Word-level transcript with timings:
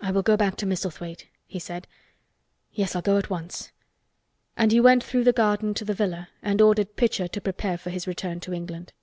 "I 0.00 0.12
will 0.12 0.22
go 0.22 0.34
back 0.34 0.56
to 0.56 0.66
Misselthwaite," 0.66 1.26
he 1.46 1.58
said. 1.58 1.86
"Yes, 2.72 2.96
I'll 2.96 3.02
go 3.02 3.18
at 3.18 3.28
once." 3.28 3.70
And 4.56 4.72
he 4.72 4.80
went 4.80 5.04
through 5.04 5.24
the 5.24 5.32
garden 5.34 5.74
to 5.74 5.84
the 5.84 5.92
villa 5.92 6.30
and 6.40 6.62
ordered 6.62 6.96
Pitcher 6.96 7.28
to 7.28 7.40
prepare 7.42 7.76
for 7.76 7.90
his 7.90 8.06
return 8.08 8.40
to 8.40 8.54
England. 8.54 8.94